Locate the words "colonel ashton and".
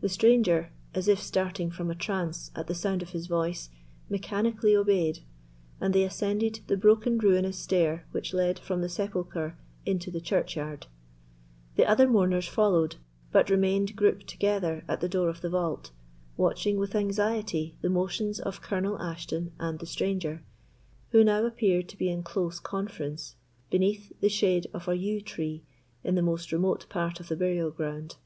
18.62-19.80